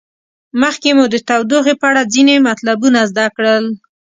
مخکې 0.61 0.89
مو 0.97 1.05
د 1.13 1.15
تودوخې 1.27 1.73
په 1.81 1.85
اړه 1.89 2.01
ځینې 2.13 2.35
مطلبونه 2.47 2.99
زده 3.11 3.25
کړل. 3.35 3.65